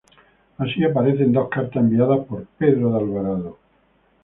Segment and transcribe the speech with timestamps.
[0.57, 3.57] Así aparece en dos cartas enviadas por Pedro de Alvarado.